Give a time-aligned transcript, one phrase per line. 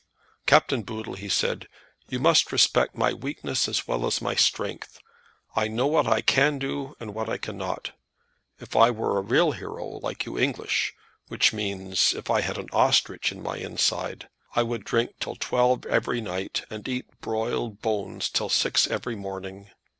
[0.47, 1.67] "Captain Boodle," he said,
[2.09, 4.97] "you must respect my weakness as well as my strength.
[5.55, 7.91] I know what I can do, and what I cannot.
[8.59, 10.95] If I were a real hero, like you English,
[11.27, 15.85] which means, if I had an ostrich in my inside, I would drink till twelve
[15.85, 19.69] every night, and eat broiled bones till six every morning.